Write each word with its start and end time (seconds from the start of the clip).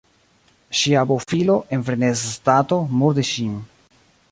Ŝia 0.79 1.03
bofilo 1.11 1.57
(en 1.77 1.85
freneza 1.91 2.31
stato) 2.33 2.83
murdis 3.03 3.33
ŝin. 3.37 3.55